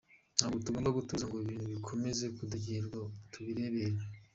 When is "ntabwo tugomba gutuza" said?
0.35-1.23